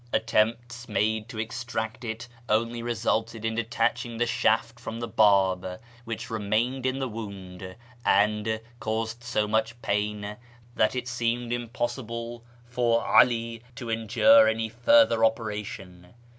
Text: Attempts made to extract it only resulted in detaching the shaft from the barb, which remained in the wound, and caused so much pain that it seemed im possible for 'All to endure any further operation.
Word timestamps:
Attempts 0.11 0.89
made 0.89 1.29
to 1.29 1.37
extract 1.37 2.03
it 2.03 2.27
only 2.49 2.81
resulted 2.81 3.45
in 3.45 3.53
detaching 3.53 4.17
the 4.17 4.25
shaft 4.25 4.79
from 4.79 4.99
the 4.99 5.07
barb, 5.07 5.79
which 6.05 6.31
remained 6.31 6.87
in 6.87 6.97
the 6.97 7.07
wound, 7.07 7.75
and 8.03 8.59
caused 8.79 9.23
so 9.23 9.47
much 9.47 9.79
pain 9.83 10.37
that 10.73 10.95
it 10.95 11.07
seemed 11.07 11.53
im 11.53 11.69
possible 11.69 12.43
for 12.65 13.05
'All 13.15 13.59
to 13.75 13.89
endure 13.91 14.47
any 14.47 14.69
further 14.69 15.23
operation. 15.23 16.15